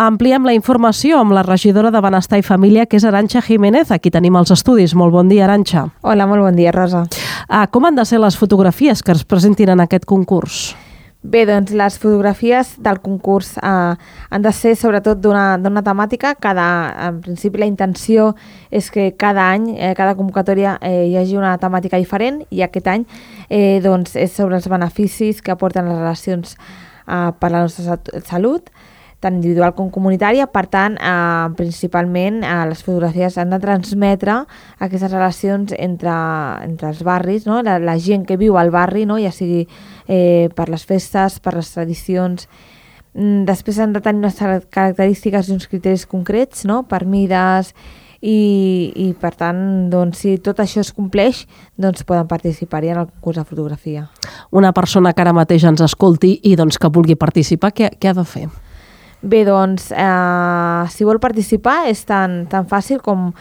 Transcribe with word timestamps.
Ampliem 0.00 0.46
la 0.48 0.54
informació 0.56 1.18
amb 1.20 1.34
la 1.36 1.42
regidora 1.44 1.90
de 1.92 2.00
Benestar 2.00 2.38
i 2.40 2.44
Família, 2.46 2.86
que 2.88 2.96
és 2.96 3.04
Aranxa 3.04 3.42
Jiménez. 3.44 3.90
Aquí 3.92 4.08
tenim 4.08 4.38
els 4.38 4.48
estudis. 4.54 4.94
Molt 4.96 5.12
bon 5.12 5.28
dia, 5.28 5.42
Aranxa. 5.44 5.82
Hola, 6.00 6.24
molt 6.24 6.40
bon 6.40 6.56
dia, 6.56 6.72
Rosa. 6.72 7.02
Ah, 7.48 7.66
com 7.68 7.84
han 7.84 7.98
de 7.98 8.06
ser 8.08 8.16
les 8.22 8.38
fotografies 8.40 9.02
que 9.04 9.12
es 9.12 9.26
presentin 9.28 9.68
en 9.68 9.82
aquest 9.84 10.06
concurs? 10.08 10.70
Bé, 11.20 11.42
doncs 11.44 11.74
les 11.76 11.98
fotografies 12.00 12.70
del 12.80 13.02
concurs 13.04 13.58
eh, 13.60 13.92
han 14.32 14.46
de 14.46 14.52
ser 14.56 14.72
sobretot 14.80 15.20
d'una 15.20 15.82
temàtica. 15.84 16.32
Cada, 16.40 16.68
en 17.10 17.18
principi 17.20 17.60
la 17.60 17.68
intenció 17.68 18.30
és 18.72 18.88
que 18.88 19.10
cada 19.20 19.50
any, 19.52 19.74
eh, 19.76 19.92
cada 19.98 20.14
convocatòria 20.16 20.78
eh, 20.80 21.10
hi 21.10 21.18
hagi 21.20 21.36
una 21.36 21.58
temàtica 21.60 22.00
diferent 22.00 22.46
i 22.48 22.64
aquest 22.64 22.88
any 22.88 23.04
eh, 23.50 23.82
doncs, 23.84 24.16
és 24.16 24.32
sobre 24.32 24.56
els 24.56 24.70
beneficis 24.72 25.44
que 25.44 25.52
aporten 25.52 25.92
les 25.92 26.00
relacions 26.00 26.56
eh, 26.56 27.36
per 27.36 27.52
la 27.52 27.66
nostra 27.68 28.00
salut 28.24 28.72
tant 29.20 29.36
individual 29.36 29.74
com 29.76 29.90
comunitària, 29.92 30.46
per 30.50 30.64
tant, 30.72 30.96
eh, 30.96 31.52
principalment 31.58 32.40
eh, 32.40 32.56
les 32.70 32.82
fotografies 32.82 33.36
han 33.38 33.52
de 33.52 33.60
transmetre 33.60 34.40
aquestes 34.80 35.12
relacions 35.12 35.74
entre, 35.76 36.16
entre 36.64 36.90
els 36.90 37.04
barris, 37.04 37.46
no? 37.46 37.60
la, 37.62 37.78
la 37.78 37.98
gent 38.00 38.24
que 38.26 38.40
viu 38.40 38.56
al 38.56 38.72
barri, 38.72 39.04
no? 39.06 39.20
ja 39.20 39.32
sigui 39.32 39.66
eh, 40.08 40.48
per 40.56 40.70
les 40.72 40.84
festes, 40.88 41.38
per 41.44 41.54
les 41.58 41.72
tradicions, 41.76 42.48
mm, 43.14 43.44
després 43.48 43.80
han 43.84 43.92
de 43.92 44.02
tenir 44.04 44.24
unes 44.24 44.40
característiques 44.72 45.48
i 45.48 45.58
uns 45.58 45.68
criteris 45.68 46.06
concrets, 46.08 46.64
no? 46.64 46.82
per 46.88 47.04
mides, 47.04 47.74
i, 48.20 48.92
i 49.00 49.06
per 49.16 49.32
tant, 49.36 49.60
doncs, 49.92 50.24
si 50.24 50.34
tot 50.44 50.60
això 50.60 50.82
es 50.84 50.92
compleix, 50.96 51.46
doncs 51.80 52.04
poden 52.08 52.28
participar-hi 52.28 52.92
en 52.92 53.04
el 53.04 53.12
concurs 53.12 53.40
de 53.40 53.46
fotografia. 53.48 54.08
Una 54.52 54.74
persona 54.76 55.14
que 55.14 55.24
ara 55.24 55.36
mateix 55.36 55.64
ens 55.68 55.84
escolti 55.84 56.38
i 56.44 56.56
doncs, 56.56 56.80
que 56.80 56.92
vulgui 56.92 57.16
participar, 57.16 57.72
què, 57.76 57.94
què 57.96 58.12
ha 58.12 58.16
de 58.16 58.26
fer? 58.28 58.48
Bé, 59.20 59.44
doncs, 59.44 59.90
eh, 59.92 60.84
si 60.88 61.04
vol 61.04 61.20
participar 61.20 61.84
és 61.90 62.06
tan, 62.08 62.46
tan 62.48 62.64
fàcil 62.64 63.02
com 63.04 63.34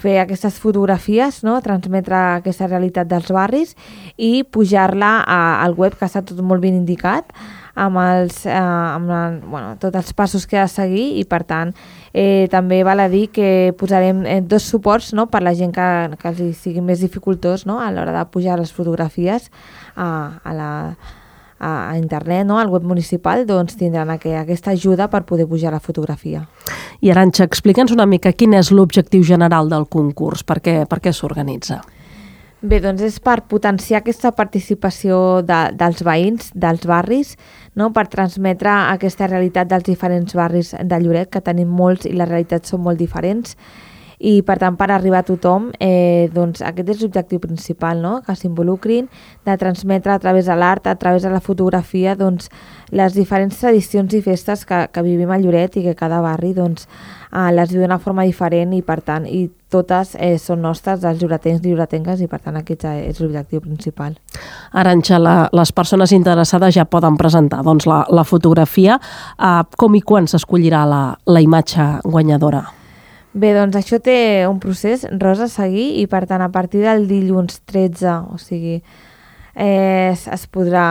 fer 0.00 0.18
aquestes 0.20 0.56
fotografies, 0.60 1.42
no? 1.44 1.58
transmetre 1.64 2.16
aquesta 2.38 2.68
realitat 2.68 3.08
dels 3.08 3.28
barris 3.32 3.74
i 4.16 4.44
pujar-la 4.44 5.18
al 5.26 5.76
web, 5.76 5.96
que 5.96 6.08
està 6.08 6.22
tot 6.24 6.40
molt 6.44 6.64
ben 6.64 6.76
indicat, 6.76 7.32
amb, 7.76 8.00
els, 8.00 8.46
eh, 8.48 8.56
amb 8.56 9.12
la, 9.12 9.20
bueno, 9.44 9.74
tots 9.80 10.00
els 10.00 10.14
passos 10.16 10.46
que 10.48 10.56
ha 10.56 10.64
de 10.64 10.72
seguir 10.72 11.04
i 11.20 11.26
per 11.28 11.42
tant 11.44 11.74
eh, 12.14 12.48
també 12.52 12.80
val 12.88 13.04
a 13.04 13.08
dir 13.12 13.26
que 13.28 13.74
posarem 13.76 14.24
eh, 14.24 14.40
dos 14.40 14.64
suports 14.64 15.12
no? 15.12 15.28
per 15.28 15.42
la 15.44 15.52
gent 15.54 15.76
que, 15.76 16.16
que 16.16 16.32
els 16.32 16.56
sigui 16.62 16.80
més 16.80 17.04
dificultós 17.04 17.66
no? 17.68 17.76
a 17.84 17.90
l'hora 17.92 18.16
de 18.16 18.24
pujar 18.32 18.56
les 18.56 18.72
fotografies 18.72 19.50
a, 19.94 20.08
a 20.40 20.56
la 20.56 20.72
a, 21.58 21.90
a 21.90 21.96
internet, 21.98 22.46
no? 22.46 22.58
al 22.58 22.70
web 22.72 22.84
municipal, 22.84 23.46
doncs 23.46 23.76
tindran 23.80 24.10
aqu 24.12 24.34
aquesta 24.36 24.72
ajuda 24.76 25.08
per 25.12 25.24
poder 25.24 25.48
pujar 25.48 25.72
la 25.72 25.80
fotografia. 25.80 26.46
I 27.00 27.12
Aranxa, 27.12 27.44
explica'ns 27.44 27.92
una 27.92 28.06
mica 28.06 28.32
quin 28.32 28.56
és 28.56 28.72
l'objectiu 28.72 29.24
general 29.24 29.70
del 29.72 29.86
concurs, 29.88 30.44
per 30.44 30.60
què, 30.64 30.82
per 30.88 31.00
què 31.04 31.12
s'organitza? 31.12 31.82
Bé, 32.66 32.80
doncs 32.80 33.02
és 33.04 33.18
per 33.20 33.42
potenciar 33.50 34.00
aquesta 34.00 34.32
participació 34.34 35.42
de, 35.44 35.58
dels 35.76 36.00
veïns, 36.02 36.48
dels 36.56 36.86
barris, 36.88 37.34
no? 37.76 37.90
per 37.92 38.06
transmetre 38.10 38.72
aquesta 38.94 39.28
realitat 39.28 39.68
dels 39.68 39.84
diferents 39.84 40.34
barris 40.34 40.72
de 40.72 41.00
Lloret, 41.02 41.28
que 41.30 41.44
tenim 41.44 41.68
molts 41.68 42.08
i 42.08 42.14
les 42.16 42.28
realitats 42.28 42.72
són 42.72 42.82
molt 42.86 42.98
diferents, 42.98 43.54
i 44.18 44.40
per 44.46 44.58
tant 44.60 44.76
per 44.78 44.90
arribar 44.90 45.20
a 45.20 45.26
tothom 45.26 45.70
eh, 45.80 46.28
doncs 46.32 46.62
aquest 46.64 46.94
és 46.94 47.02
l'objectiu 47.02 47.40
principal 47.42 48.00
no? 48.02 48.20
que 48.26 48.36
s'involucrin, 48.36 49.10
de 49.44 49.56
transmetre 49.60 50.12
a 50.12 50.18
través 50.22 50.46
de 50.46 50.56
l'art, 50.56 50.86
a 50.86 50.96
través 50.96 51.22
de 51.22 51.30
la 51.30 51.40
fotografia 51.40 52.16
doncs, 52.16 52.50
les 52.90 53.14
diferents 53.14 53.58
tradicions 53.58 54.14
i 54.14 54.22
festes 54.22 54.64
que, 54.64 54.86
que 54.92 55.02
vivim 55.02 55.30
a 55.30 55.38
Lloret 55.42 55.76
i 55.76 55.84
que 55.84 55.96
cada 55.98 56.22
barri 56.24 56.54
doncs, 56.56 56.86
eh, 57.32 57.50
les 57.52 57.72
viu 57.72 57.82
d'una 57.82 58.00
forma 58.00 58.24
diferent 58.24 58.72
i 58.76 58.82
per 58.82 59.00
tant 59.04 59.26
i 59.28 59.46
totes 59.72 60.14
eh, 60.22 60.36
són 60.38 60.62
nostres 60.62 61.02
dels 61.02 61.20
lloretencs 61.20 61.64
i 61.64 61.72
lloretenques 61.72 62.22
i 62.22 62.30
per 62.30 62.40
tant 62.44 62.56
aquest 62.60 62.86
és 62.86 63.20
l'objectiu 63.20 63.60
principal. 63.64 64.14
Aranxa, 64.72 65.18
la, 65.18 65.36
les 65.52 65.74
persones 65.74 66.14
interessades 66.16 66.76
ja 66.78 66.86
poden 66.86 67.18
presentar 67.18 67.64
doncs, 67.66 67.88
la, 67.90 68.04
la 68.08 68.24
fotografia. 68.24 69.00
Eh, 69.36 69.62
com 69.76 69.98
i 69.98 70.02
quan 70.06 70.30
s'escollirà 70.30 70.86
la, 70.88 71.04
la 71.26 71.44
imatge 71.44 71.90
guanyadora? 72.06 72.64
Bé, 73.36 73.50
doncs 73.52 73.76
això 73.76 73.98
té 74.00 74.46
un 74.48 74.56
procés, 74.62 75.04
Rosa, 75.20 75.44
a 75.44 75.52
seguir 75.52 75.90
i 76.00 76.06
per 76.08 76.24
tant 76.28 76.40
a 76.40 76.48
partir 76.48 76.80
del 76.86 77.04
dilluns 77.10 77.60
13, 77.68 78.14
o 78.32 78.38
sigui, 78.40 78.78
eh, 79.52 80.08
es, 80.12 80.26
es, 80.32 80.46
podrà, 80.48 80.86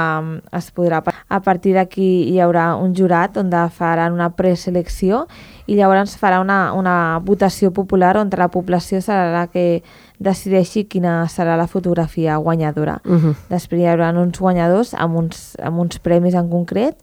es 0.53 0.69
podrà... 0.75 1.01
A 1.25 1.39
partir 1.41 1.73
d'aquí 1.73 2.05
hi 2.29 2.37
haurà 2.45 2.75
un 2.77 2.93
jurat 2.93 3.37
on 3.41 3.49
faran 3.73 4.13
una 4.13 4.29
preselecció 4.37 5.25
i 5.65 5.73
llavors 5.73 6.17
farà 6.21 6.39
una, 6.41 6.73
una 6.73 7.19
votació 7.25 7.71
popular 7.73 8.15
on 8.21 8.29
la 8.29 8.49
població 8.53 9.01
serà 9.01 9.31
la 9.33 9.47
que 9.47 9.81
decideixi 10.19 10.85
quina 10.85 11.25
serà 11.27 11.57
la 11.57 11.67
fotografia 11.67 12.37
guanyadora. 12.37 13.01
Uh 13.05 13.13
-huh. 13.13 13.35
Després 13.49 13.81
hi 13.81 13.87
haurà 13.87 14.13
uns 14.13 14.39
guanyadors 14.39 14.93
amb 14.93 15.15
uns, 15.15 15.57
amb 15.61 15.79
uns 15.79 15.97
premis 15.97 16.35
en 16.35 16.49
concret 16.49 16.95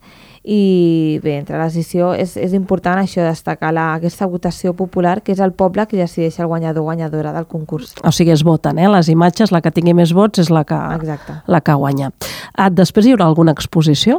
i 0.42 1.20
bé, 1.22 1.36
entre 1.38 1.54
la 1.54 1.68
decisió 1.70 2.10
és, 2.18 2.34
és 2.34 2.54
important 2.56 2.98
això, 2.98 3.22
destacar 3.22 3.70
la, 3.74 3.92
aquesta 3.94 4.26
votació 4.26 4.72
popular 4.74 5.20
que 5.22 5.36
és 5.36 5.42
el 5.44 5.54
poble 5.54 5.86
que 5.86 6.00
decideix 6.00 6.40
el 6.42 6.50
guanyador 6.50 6.82
o 6.82 6.88
guanyadora 6.90 7.32
del 7.36 7.46
concurs. 7.46 7.94
O 8.02 8.10
sigui, 8.10 8.34
es 8.34 8.42
voten, 8.42 8.80
eh? 8.82 8.90
Les 8.90 9.08
imatges, 9.12 9.54
la 9.54 9.62
que 9.62 9.70
tingui 9.70 9.94
més 9.94 10.14
vots 10.16 10.42
és 10.42 10.50
la 10.50 10.64
que, 10.66 10.78
Exacte. 10.98 11.38
la 11.46 11.62
que 11.62 11.78
guanya. 11.78 12.10
Ah, 12.54 12.70
després 12.70 13.06
hi 13.06 13.14
haurà 13.14 13.30
alguna 13.30 13.54
exposició? 13.54 14.18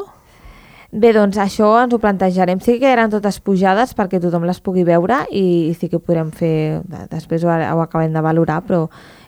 Bé, 0.94 1.10
doncs 1.10 1.40
això 1.42 1.72
ens 1.82 1.94
ho 1.96 1.98
plantejarem. 1.98 2.60
Sí 2.62 2.76
que 2.78 2.86
eren 2.86 3.10
totes 3.10 3.40
pujades 3.42 3.96
perquè 3.98 4.20
tothom 4.22 4.44
les 4.46 4.60
pugui 4.62 4.84
veure 4.86 5.24
i, 5.32 5.72
i 5.72 5.74
sí 5.74 5.90
que 5.90 5.98
podrem 5.98 6.30
fer... 6.30 6.84
Després 7.10 7.42
ho, 7.44 7.50
ho 7.50 7.82
acabem 7.82 8.14
de 8.14 8.22
valorar, 8.22 8.60
però 8.62 8.84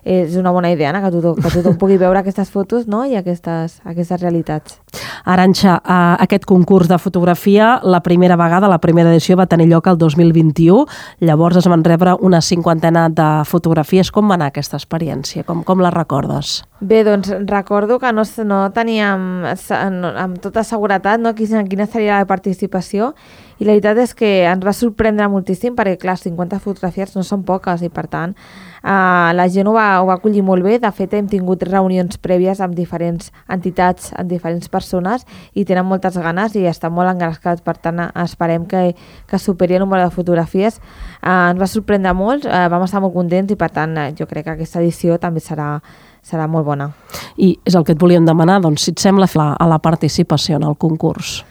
és 0.06 0.36
una 0.38 0.52
bona 0.54 0.70
idea, 0.70 0.92
no? 0.94 1.00
que, 1.02 1.10
tothom, 1.10 1.40
que 1.42 1.50
tothom 1.50 1.74
pugui 1.80 1.98
veure 1.98 2.22
aquestes 2.22 2.52
fotos 2.54 2.86
no? 2.86 3.02
i 3.04 3.18
aquestes, 3.18 3.80
aquestes 3.82 4.22
realitats. 4.22 4.78
Aranxa, 5.26 5.80
aquest 6.22 6.44
concurs 6.46 6.86
de 6.86 6.98
fotografia, 7.02 7.80
la 7.82 7.98
primera 8.00 8.36
vegada, 8.38 8.68
la 8.70 8.78
primera 8.78 9.10
edició 9.10 9.34
va 9.36 9.48
tenir 9.50 9.66
lloc 9.66 9.88
el 9.90 9.98
2021, 9.98 10.84
llavors 11.26 11.58
es 11.58 11.66
van 11.66 11.82
rebre 11.82 12.14
una 12.22 12.38
cinquantena 12.40 13.08
de 13.10 13.26
fotografies. 13.44 14.12
Com 14.14 14.30
va 14.30 14.36
anar 14.38 14.52
aquesta 14.52 14.78
experiència? 14.78 15.42
Com, 15.42 15.64
com 15.66 15.82
la 15.82 15.90
recordes? 15.90 16.60
Bé, 16.78 17.02
doncs 17.02 17.32
recordo 17.50 17.98
que 17.98 18.12
no, 18.14 18.22
no 18.46 18.60
teníem 18.70 19.26
amb 19.48 20.38
tota 20.44 20.62
seguretat 20.62 21.18
no, 21.18 21.34
quina 21.34 21.88
seria 21.90 22.20
la 22.20 22.30
participació 22.30 23.14
i 23.58 23.64
la 23.64 23.72
veritat 23.72 23.96
és 24.02 24.12
que 24.16 24.28
ens 24.44 24.64
va 24.64 24.72
sorprendre 24.76 25.28
moltíssim 25.32 25.76
perquè, 25.76 25.96
clar, 26.00 26.18
50 26.20 26.58
fotografies 26.60 27.14
no 27.16 27.22
són 27.24 27.44
poques 27.48 27.80
i, 27.86 27.88
per 27.88 28.04
tant, 28.12 28.34
eh, 28.36 29.30
la 29.38 29.46
gent 29.52 29.70
ho 29.70 29.72
va, 29.72 29.86
ho 30.02 30.08
va 30.10 30.18
acollir 30.18 30.42
molt 30.44 30.66
bé. 30.66 30.76
De 30.82 30.90
fet, 30.92 31.14
hem 31.16 31.28
tingut 31.30 31.64
reunions 31.64 32.20
prèvies 32.20 32.60
amb 32.60 32.76
diferents 32.76 33.32
entitats, 33.48 34.12
amb 34.16 34.28
diferents 34.28 34.68
persones 34.68 35.24
i 35.54 35.64
tenen 35.64 35.88
moltes 35.88 36.20
ganes 36.20 36.56
i 36.56 36.66
estan 36.68 36.92
molt 36.92 37.14
engrescats. 37.14 37.64
Per 37.64 37.78
tant, 37.80 38.04
esperem 38.26 38.68
que, 38.68 38.90
que 39.26 39.40
superi 39.40 39.80
el 39.80 39.86
número 39.86 40.04
de 40.04 40.12
fotografies. 40.12 40.76
Eh, 41.22 41.32
ens 41.32 41.60
va 41.60 41.70
sorprendre 41.70 42.12
molt, 42.12 42.44
eh, 42.44 42.66
vam 42.68 42.84
estar 42.84 43.00
molt 43.00 43.16
contents 43.16 43.56
i, 43.56 43.56
per 43.56 43.72
tant, 43.72 43.96
jo 44.18 44.28
crec 44.28 44.50
que 44.50 44.58
aquesta 44.58 44.84
edició 44.84 45.16
també 45.22 45.40
serà 45.40 45.80
serà 46.26 46.48
molt 46.50 46.66
bona. 46.66 46.90
I 47.38 47.52
és 47.62 47.76
el 47.78 47.84
que 47.86 47.94
et 47.94 48.00
volíem 48.02 48.26
demanar, 48.26 48.58
doncs, 48.64 48.82
si 48.82 48.90
et 48.90 48.98
sembla, 48.98 49.28
a 49.30 49.66
la 49.70 49.78
participació 49.78 50.58
en 50.58 50.66
el 50.66 50.74
concurs. 50.74 51.44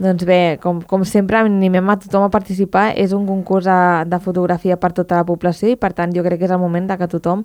Doncs 0.00 0.24
bé, 0.24 0.56
com, 0.62 0.78
com 0.88 1.02
sempre 1.04 1.36
animem 1.36 1.90
a 1.92 1.98
tothom 2.00 2.22
a 2.24 2.30
participar, 2.32 2.94
és 2.96 3.12
un 3.12 3.26
concurs 3.28 3.66
de, 3.68 3.80
de 4.08 4.18
fotografia 4.24 4.78
per 4.80 4.94
tota 4.96 5.18
la 5.20 5.26
població 5.28 5.68
i 5.68 5.76
per 5.76 5.90
tant 5.92 6.14
jo 6.16 6.24
crec 6.24 6.40
que 6.40 6.48
és 6.48 6.54
el 6.56 6.62
moment 6.62 6.86
de 6.88 6.96
que 6.96 7.08
tothom 7.12 7.42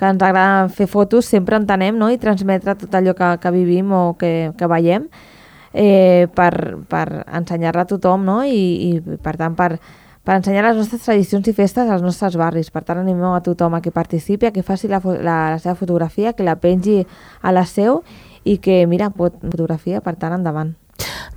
que 0.00 0.08
ens 0.08 0.24
agrada 0.24 0.70
fer 0.72 0.86
fotos 0.88 1.28
sempre 1.28 1.58
entenem 1.60 1.98
no? 2.00 2.08
i 2.08 2.16
transmetre 2.16 2.78
tot 2.80 2.96
allò 2.96 3.12
que, 3.18 3.28
que 3.42 3.52
vivim 3.52 3.92
o 3.92 4.00
que, 4.16 4.32
que 4.56 4.70
veiem 4.72 5.04
eh, 5.74 6.32
per, 6.32 6.80
per 6.88 7.04
ensenyar-la 7.42 7.84
a 7.84 7.92
tothom 7.92 8.24
no? 8.24 8.40
I, 8.40 8.64
i 8.88 9.18
per 9.20 9.36
tant 9.36 9.60
per, 9.60 9.74
per 10.24 10.40
ensenyar 10.40 10.64
les 10.70 10.80
nostres 10.80 11.04
tradicions 11.04 11.52
i 11.52 11.56
festes 11.60 11.92
als 11.92 12.00
nostres 12.00 12.40
barris. 12.40 12.72
Per 12.72 12.86
tant, 12.88 13.04
animem 13.04 13.36
a 13.36 13.44
tothom 13.44 13.76
a 13.76 13.84
que 13.84 13.92
participi, 13.92 14.48
a 14.48 14.54
que 14.56 14.64
faci 14.64 14.88
la, 14.88 15.04
la, 15.04 15.38
la 15.52 15.60
seva 15.60 15.76
fotografia, 15.76 16.32
que 16.32 16.48
la 16.48 16.56
pengi 16.56 17.02
a 17.42 17.52
la 17.52 17.68
seu 17.68 18.00
i 18.48 18.56
que, 18.56 18.86
mira, 18.88 19.12
pot 19.12 19.36
fotografia, 19.44 20.00
per 20.00 20.16
tant, 20.16 20.40
endavant 20.40 20.78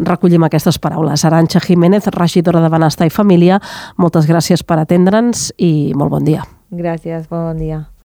recollim 0.05 0.43
aquestes 0.43 0.79
paraules. 0.81 1.25
Aranxa 1.25 1.61
Jiménez, 1.63 2.07
regidora 2.15 2.61
de 2.61 2.69
Benestar 2.69 3.07
i 3.07 3.13
Família, 3.13 3.61
moltes 3.97 4.27
gràcies 4.29 4.65
per 4.65 4.81
atendre'ns 4.81 5.51
i 5.57 5.93
molt 5.95 6.11
bon 6.17 6.27
dia. 6.27 6.45
Gràcies, 6.71 7.27
bon 7.29 7.57
dia. 7.59 7.91